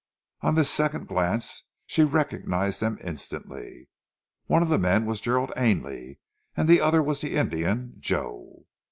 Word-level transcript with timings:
On 0.41 0.55
this 0.55 0.71
second 0.71 1.07
glance 1.07 1.65
she 1.85 2.03
recognized 2.03 2.79
them 2.81 2.97
instantly. 3.03 3.87
One 4.47 4.63
of 4.63 4.69
the 4.69 4.79
men 4.79 5.05
was 5.05 5.21
Gerald 5.21 5.53
Ainley 5.55 6.17
and 6.57 6.67
the 6.67 6.81
other 6.81 7.03
was 7.03 7.21
the 7.21 7.35
Indian, 7.37 7.93
Joe. 7.99 8.65